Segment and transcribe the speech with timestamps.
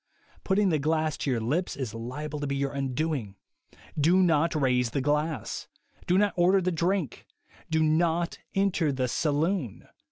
[0.43, 3.35] Putting the glass to your lips is liable to be your undoing.
[3.99, 5.67] Do not raise the glass.
[6.07, 7.27] Do not order the drink.
[7.69, 9.87] Do not enter the saloon.